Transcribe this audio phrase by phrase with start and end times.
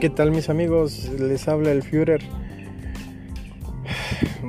[0.00, 1.10] ¿Qué tal mis amigos?
[1.18, 2.22] Les habla el Führer.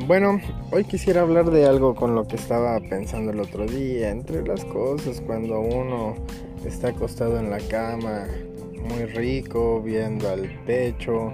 [0.07, 0.41] Bueno,
[0.71, 4.09] hoy quisiera hablar de algo con lo que estaba pensando el otro día.
[4.09, 6.15] Entre las cosas, cuando uno
[6.65, 8.25] está acostado en la cama,
[8.81, 11.31] muy rico, viendo al pecho,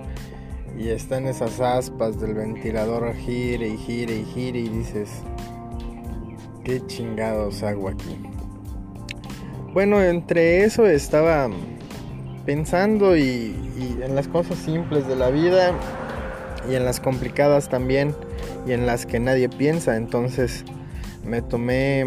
[0.78, 5.10] y están esas aspas del ventilador gire y gire y gire y dices,
[6.66, 8.18] ¿qué chingados hago aquí?
[9.74, 11.50] Bueno, entre eso estaba
[12.46, 13.56] pensando y,
[14.04, 15.72] en las cosas simples de la vida
[16.70, 18.14] y en las complicadas también
[18.68, 19.96] y en las que nadie piensa.
[19.96, 20.66] Entonces
[21.26, 22.06] me tomé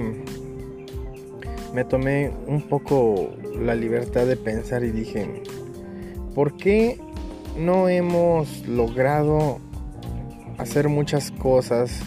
[1.73, 5.43] me tomé un poco la libertad de pensar y dije,
[6.35, 6.99] ¿por qué
[7.57, 9.59] no hemos logrado
[10.59, 12.01] hacer muchas cosas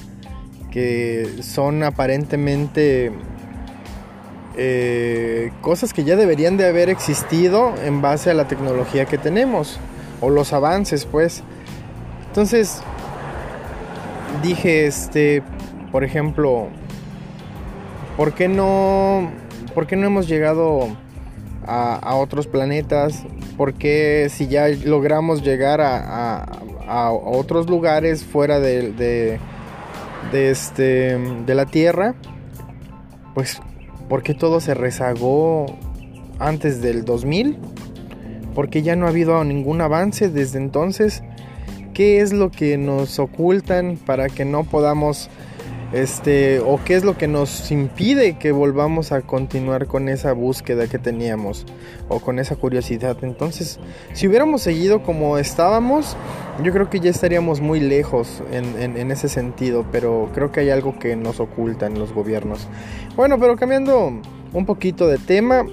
[0.71, 3.11] que son aparentemente
[4.57, 9.79] eh, cosas que ya deberían de haber existido en base a la tecnología que tenemos
[10.21, 11.43] o los avances pues
[12.27, 12.81] entonces
[14.43, 15.41] dije este
[15.91, 16.67] por ejemplo
[18.15, 19.31] ¿por qué no
[19.73, 20.87] por qué no hemos llegado
[21.65, 23.23] a, otros planetas?
[23.57, 26.45] ¿Por qué si ya logramos llegar a,
[27.11, 29.39] otros lugares fuera de, de,
[30.31, 32.15] de, este, de la Tierra?
[33.33, 33.61] Pues
[34.09, 35.65] ¿Por qué todo se rezagó
[36.37, 37.57] antes del 2000?
[38.53, 41.23] ¿Por qué ya no ha habido ningún avance desde entonces?
[41.93, 45.29] ¿Qué es lo que nos ocultan para que no podamos
[45.93, 50.87] este, o qué es lo que nos impide que volvamos a continuar con esa búsqueda
[50.87, 51.65] que teníamos
[52.09, 53.15] o con esa curiosidad.
[53.21, 53.79] Entonces,
[54.13, 56.17] si hubiéramos seguido como estábamos,
[56.63, 60.97] yo creo que ya estaríamos muy lejos en, ese sentido, pero creo que hay algo
[60.97, 62.67] que nos ocultan los gobiernos.
[63.15, 64.19] Bueno, pero cambiando
[64.51, 65.63] un poquito de tema,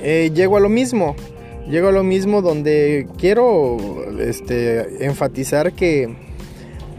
[0.00, 1.16] eh, llego a lo mismo.
[1.68, 3.78] Llego a lo mismo donde quiero
[4.20, 6.14] este, enfatizar que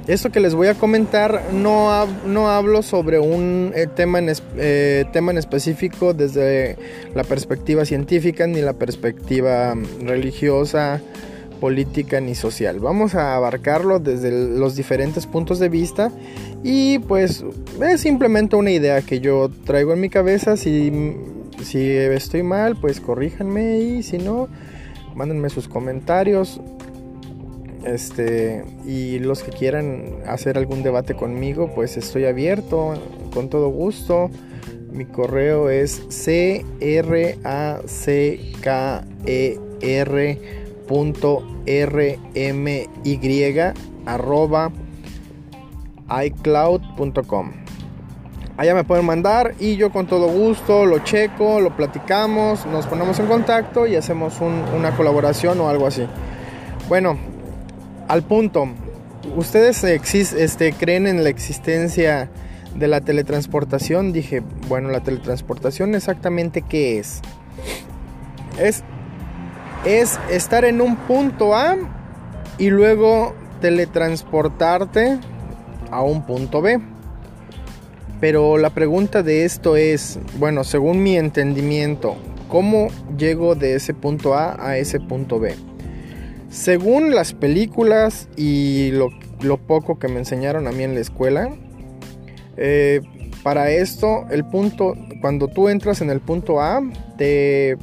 [0.07, 5.05] esto que les voy a comentar no, no hablo sobre un eh, tema en, eh,
[5.11, 6.77] tema en específico desde
[7.15, 11.01] la perspectiva científica ni la perspectiva religiosa,
[11.59, 12.79] política ni social.
[12.79, 16.11] Vamos a abarcarlo desde los diferentes puntos de vista
[16.63, 17.43] y pues
[17.81, 20.55] es simplemente una idea que yo traigo en mi cabeza.
[20.57, 20.91] Si,
[21.65, 24.47] si estoy mal, pues corríjanme y si no,
[25.15, 26.61] mándenme sus comentarios.
[27.85, 32.93] Este, y los que quieran hacer algún debate conmigo, pues estoy abierto
[33.33, 34.29] con todo gusto.
[34.91, 40.39] Mi correo es c r a c k e r
[41.65, 43.59] r m y
[44.05, 44.71] arroba
[46.09, 47.64] icloud.com.
[48.57, 53.19] Allá me pueden mandar y yo con todo gusto lo checo, lo platicamos, nos ponemos
[53.19, 56.07] en contacto y hacemos una colaboración o algo así.
[56.87, 57.17] Bueno,
[58.07, 58.69] al punto,
[59.35, 62.29] ¿ustedes este, creen en la existencia
[62.75, 64.13] de la teletransportación?
[64.13, 67.21] Dije, bueno, la teletransportación exactamente qué es?
[68.57, 68.83] Es,
[69.83, 71.75] es estar en un punto A
[72.57, 75.19] y luego teletransportarte
[75.91, 76.94] a un punto B.
[78.19, 82.15] Pero la pregunta de esto es, bueno, según mi entendimiento,
[82.47, 82.87] ¿cómo
[83.17, 85.53] llego de ese punto A a ese punto B?
[86.49, 91.53] Según las películas y lo, poco que me enseñaron a mí en la escuela,
[92.55, 93.01] eh,
[93.43, 96.81] para esto, el punto, cuando tú entras en el punto A,
[97.17, 97.77] te,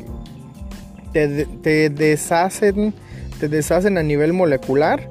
[1.12, 2.94] te, deshacen,
[3.38, 5.10] te deshacen a nivel molecular.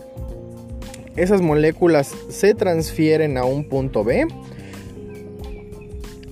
[1.15, 4.27] Esas moléculas se transfieren a un punto B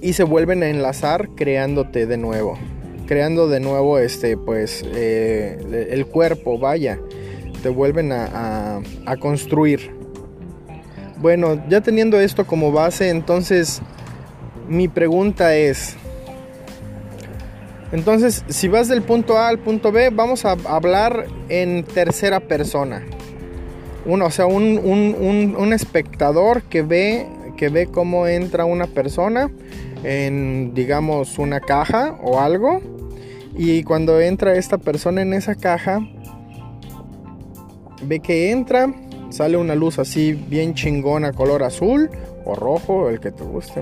[0.02, 2.58] y se vuelven a enlazar creándote de nuevo
[3.08, 7.00] creando de nuevo este pues eh, el cuerpo vaya
[7.62, 8.82] te vuelven a,
[9.20, 9.92] construir.
[11.18, 13.82] Bueno, ya teniendo esto como base, entonces
[14.68, 15.96] mi pregunta es,
[17.92, 23.06] entonces si vas del punto A al punto B, vamos a hablar en tercera persona.
[24.06, 29.52] Uno, o sea, un, un, espectador que ve, que ve cómo entra una persona
[30.04, 32.82] en, digamos, una caja o algo.
[33.56, 36.00] Y cuando entra esta persona en esa caja,
[38.04, 38.94] ve que entra,
[39.30, 42.10] sale una luz así bien chingona, color azul
[42.46, 43.82] o rojo, el que te guste.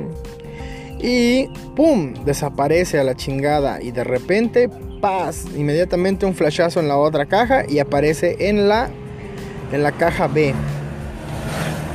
[0.99, 2.13] y ¡pum!
[2.25, 7.63] desaparece a la chingada y de repente, paz, inmediatamente un flashazo en la otra caja
[7.69, 8.89] y aparece en la
[9.71, 10.53] en la caja B.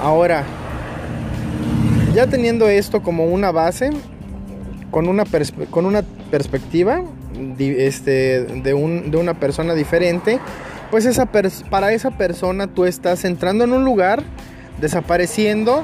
[0.01, 0.45] Ahora,
[2.15, 3.91] ya teniendo esto como una base,
[4.93, 5.25] con una,
[5.71, 7.03] con una perspectiva
[7.59, 10.39] este, de, un, de, una persona diferente,
[10.93, 14.23] pues esa para esa persona tú estás entrando en un lugar,
[14.81, 15.83] desapareciendo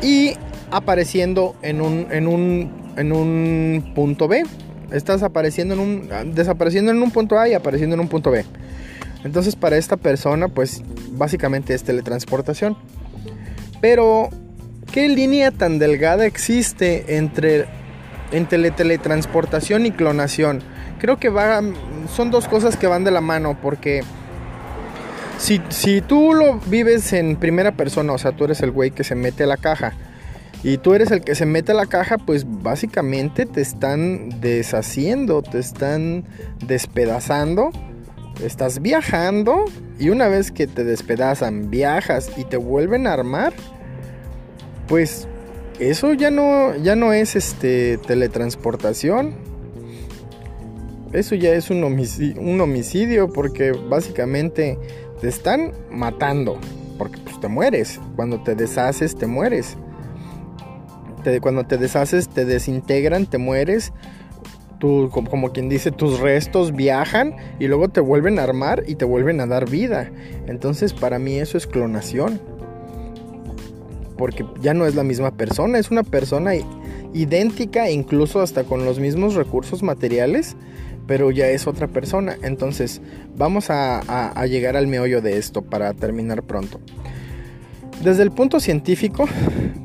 [0.00, 0.34] y
[0.70, 4.44] apareciendo en un, en un, en un punto B.
[4.92, 8.44] Estás apareciendo en un, desapareciendo en un punto A y apareciendo en un punto B.
[9.24, 12.76] Entonces para esta persona pues básicamente es teletransportación.
[13.80, 14.30] Pero
[14.92, 17.66] ¿qué línea tan delgada existe entre,
[18.32, 20.60] entre teletransportación y clonación?
[20.98, 21.32] Creo que
[22.14, 24.02] son dos cosas que van de la mano porque
[25.38, 29.04] si, si tú lo vives en primera persona, o sea, tú eres el güey que
[29.04, 29.92] se mete a la caja
[30.62, 35.42] y tú eres el que se mete a la caja, pues básicamente te están deshaciendo,
[35.42, 36.24] te están
[36.66, 37.70] despedazando
[38.42, 39.64] estás viajando
[39.98, 43.52] y una vez que te despedazan, viajas y te vuelven a armar,
[44.88, 45.28] pues
[45.78, 49.34] eso ya no, ya no es este teletransportación.
[51.12, 54.78] Eso ya es un homicidio, un homicidio porque básicamente
[55.20, 56.58] te están matando.
[56.98, 58.00] Porque pues te mueres.
[58.16, 59.76] Cuando te deshaces, te mueres.
[61.40, 63.92] cuando te deshaces, te desintegran, te mueres
[64.80, 69.40] como, quien dice, tus restos viajan y luego te vuelven a armar y te vuelven
[69.40, 70.10] a dar vida.
[70.46, 72.40] Entonces para mí eso es clonación.
[74.16, 76.52] Porque ya no es la misma persona, es una persona
[77.12, 80.56] idéntica, incluso hasta con los mismos recursos materiales,
[81.06, 82.36] pero ya es otra persona.
[82.42, 83.00] Entonces
[83.36, 86.80] vamos a, llegar al meollo de esto para terminar pronto.
[88.02, 89.26] Desde el punto científico,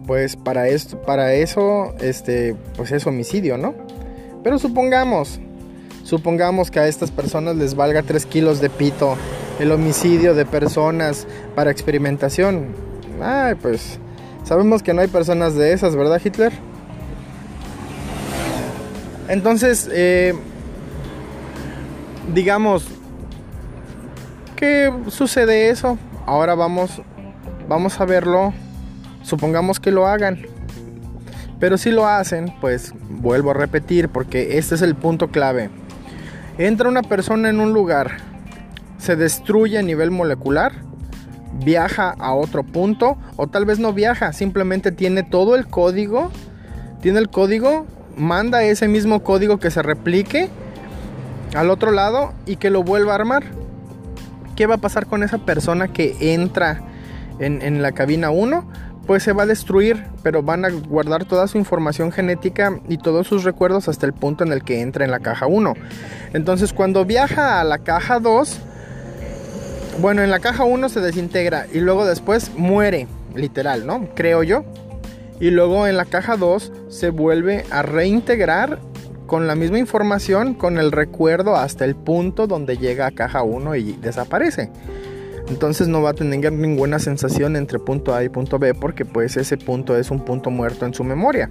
[0.08, 3.74] pues para esto, para eso, este, pues es homicidio, ¿no?
[4.44, 5.40] Pero supongamos,
[6.04, 9.16] supongamos que a estas personas les valga 3 kilos de pito
[9.60, 12.68] el homicidio de personas para experimentación.
[13.22, 14.00] Ay, pues
[14.44, 16.54] sabemos que no hay personas de esas, ¿verdad Hitler?
[19.28, 20.34] Entonces, eh,
[22.34, 22.86] digamos,
[24.56, 25.98] ¿qué sucede eso?
[26.26, 27.02] Ahora vamos,
[27.68, 28.54] vamos a verlo.
[29.24, 30.46] Supongamos que lo hagan.
[31.60, 35.70] Pero si lo hacen, pues vuelvo a repetir porque este es el punto clave.
[36.58, 38.18] Entra una persona en un lugar,
[38.98, 40.74] se destruye a nivel molecular,
[41.64, 46.32] viaja a otro punto o tal vez no viaja, simplemente tiene todo el código,
[47.02, 47.86] tiene el código,
[48.16, 50.50] manda ese mismo código que se replique
[51.56, 53.44] al otro lado y que lo vuelva a armar.
[54.56, 56.82] ¿Qué va a pasar con esa persona que entra
[57.40, 58.66] en, en la cabina 1?
[59.08, 63.28] pues se va a destruir, pero van a guardar toda su información genética y todos
[63.28, 65.74] sus recuerdos hasta el punto en el que entra en la caja 1.
[66.34, 68.62] Entonces cuando viaja a la caja 2,
[70.00, 74.10] bueno, en la caja 1 se desintegra y luego después muere, literal, ¿no?
[74.16, 74.64] Creo yo.
[75.40, 78.80] Y luego en la caja 2 se vuelve a reintegrar
[79.26, 83.76] con la misma información, con el recuerdo hasta el punto donde llega a caja 1
[83.76, 84.70] y desaparece.
[85.48, 89.36] Entonces no va a tener ninguna sensación entre punto A y punto B porque pues
[89.38, 91.50] ese punto es un punto muerto en su memoria,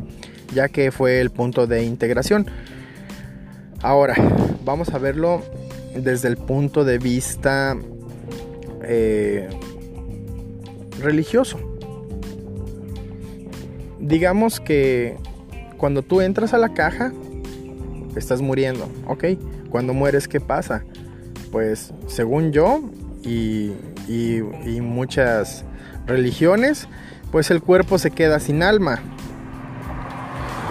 [0.54, 2.46] ya que fue el punto de integración.
[3.82, 4.14] Ahora,
[4.64, 5.42] vamos a verlo
[5.94, 7.76] desde el punto de vista
[8.92, 9.48] eh,
[10.98, 11.60] religioso.
[14.00, 15.16] Digamos que
[15.76, 17.12] cuando tú entras a la caja,
[18.16, 19.24] estás muriendo, ¿ok?
[19.70, 20.82] Cuando mueres, ¿qué pasa?
[21.52, 22.82] Pues según yo,
[23.22, 23.70] y,
[24.80, 25.64] muchas
[26.08, 26.88] religiones,
[27.30, 28.98] pues el cuerpo se queda sin alma.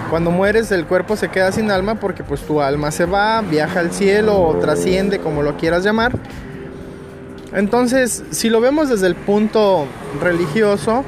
[0.09, 3.79] Cuando mueres el cuerpo se queda sin alma porque pues tu alma se va, viaja
[3.79, 6.19] al cielo o trasciende como lo quieras llamar.
[7.53, 9.87] Entonces, si lo vemos desde el punto
[10.21, 11.03] religioso,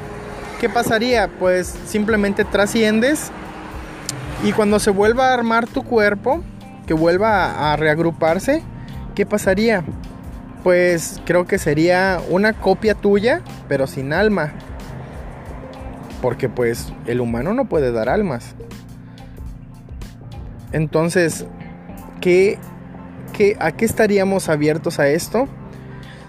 [0.60, 1.28] ¿qué pasaría?
[1.38, 3.30] Pues simplemente trasciendes
[4.42, 6.42] y cuando se vuelva a armar tu cuerpo,
[6.86, 8.62] que vuelva a reagruparse,
[9.14, 9.84] ¿qué pasaría?
[10.62, 14.52] pues creo que sería una copia tuya, pero sin alma.
[16.20, 18.54] Porque pues el humano no puede dar almas.
[20.72, 21.46] Entonces,
[22.20, 22.58] ¿qué,
[23.32, 25.48] qué, a qué estaríamos abiertos a esto?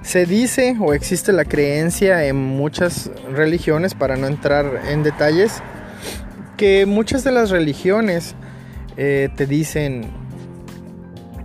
[0.04, 5.62] Se dice o existe la creencia en muchas religiones, para no entrar en detalles,
[6.58, 8.36] que muchas de las religiones
[8.98, 10.04] eh, te dicen,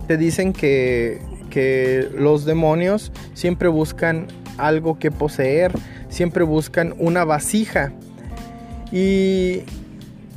[0.07, 5.73] te dicen que que los demonios siempre buscan algo que poseer,
[6.09, 7.91] siempre buscan una vasija.
[8.91, 9.63] Y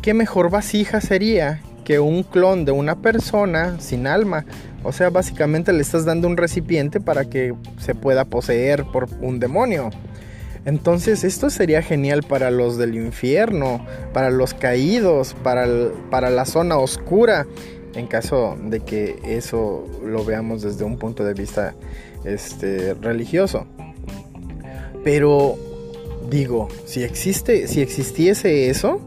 [0.00, 4.44] ¿qué mejor vasija sería que un clon de una persona sin alma?
[4.84, 9.38] O sea, básicamente le estás dando un recipiente para que se pueda poseer por un
[9.38, 9.90] demonio.
[10.64, 15.66] Entonces esto sería genial para los del infierno, para los caídos, para,
[16.10, 17.46] para la zona oscura,
[17.94, 21.74] en caso de que eso lo veamos desde un punto de vista
[22.24, 23.66] este, religioso.
[25.02, 25.56] Pero
[26.30, 29.00] digo, si existe, si existiese eso,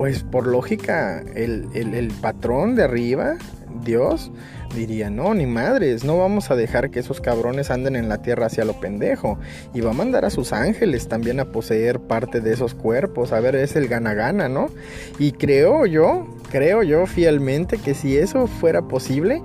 [0.00, 3.36] pues por lógica el, el patrón de arriba,
[3.84, 4.32] Dios,
[4.74, 8.46] diría, no, ni madres, no vamos a dejar que esos cabrones anden en la tierra
[8.46, 9.38] hacia lo pendejo.
[9.74, 13.34] Y va a mandar a sus ángeles también a poseer parte de esos cuerpos.
[13.34, 14.70] A ver, es el gana-gana, ¿no?
[15.18, 19.42] Y creo yo, creo yo fielmente que si eso fuera posible,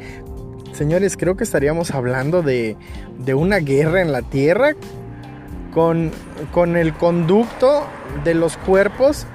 [0.72, 2.78] señores, creo que estaríamos hablando de,
[3.26, 4.74] de una guerra en la tierra
[5.74, 6.12] con,
[6.54, 7.86] con el conducto
[8.24, 9.28] de los cuerpos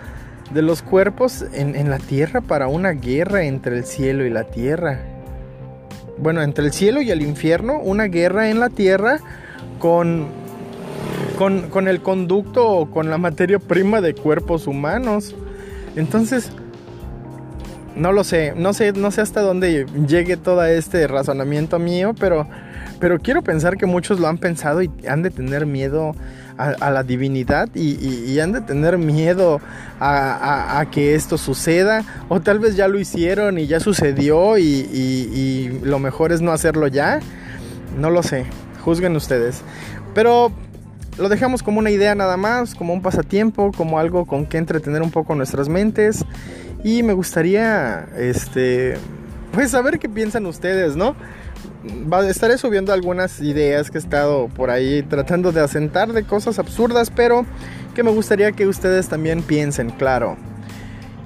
[0.52, 4.44] de los cuerpos en, en, la tierra para una guerra entre el cielo y la
[4.44, 5.00] tierra
[6.20, 9.20] bueno, entre el cielo y el infierno, una guerra en la tierra
[9.78, 10.26] con,
[11.38, 15.34] con, el conducto o con la materia prima de cuerpos humanos.
[15.96, 16.50] Entonces,
[17.96, 22.46] no lo sé, no sé, no sé hasta dónde llegue todo este razonamiento mío, pero,
[23.00, 26.14] pero quiero pensar que muchos lo han pensado y han de tener miedo
[26.80, 29.60] a, la divinidad y, han de tener miedo
[30.00, 35.80] a, que esto suceda o tal vez ya lo hicieron y ya sucedió y, y
[35.82, 37.20] lo mejor es no hacerlo ya.
[37.98, 38.44] No lo sé,
[38.84, 39.62] juzguen ustedes.
[40.14, 40.52] Pero
[41.18, 45.02] lo dejamos como una idea nada más, como un pasatiempo, como algo con que entretener
[45.02, 46.24] un poco nuestras mentes.
[46.82, 48.96] Y me gustaría, este,
[49.52, 51.14] pues saber qué piensan ustedes, ¿no?
[52.28, 57.10] Estaré subiendo algunas ideas que he estado por ahí tratando de asentar de cosas absurdas,
[57.10, 57.46] pero
[57.94, 60.36] que me gustaría que ustedes también piensen, claro.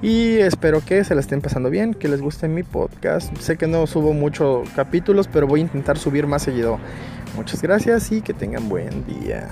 [0.01, 3.35] Y espero que se la estén pasando bien, que les guste mi podcast.
[3.37, 6.77] Sé que no subo muchos capítulos, pero voy a intentar subir más seguido.
[7.35, 9.49] Muchas gracias y que tengan buen día.